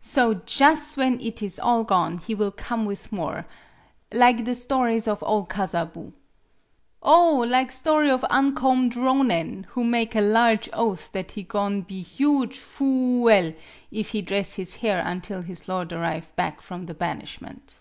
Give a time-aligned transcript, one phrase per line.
[0.00, 3.46] So jus' when it is all gone he will come with more
[4.12, 6.12] lig the stories of ole Kazabu.
[7.00, 12.02] Ohf lig story of Uncombed Ronin, who make a large oath that he go'n' be
[12.02, 13.52] huge foo el
[13.92, 17.80] if he dress his hair until his lord arrive back from the banishment.